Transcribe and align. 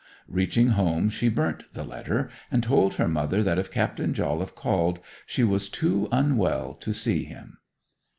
Reaching 0.27 0.69
home 0.69 1.11
she 1.11 1.29
burnt 1.29 1.65
the 1.75 1.83
letter, 1.83 2.31
and 2.49 2.63
told 2.63 2.95
her 2.95 3.07
mother 3.07 3.43
that 3.43 3.59
if 3.59 3.69
Captain 3.69 4.15
Jolliffe 4.15 4.55
called 4.55 4.99
she 5.27 5.43
was 5.43 5.69
too 5.69 6.09
unwell 6.11 6.73
to 6.73 6.91
see 6.91 7.23
him. 7.25 7.59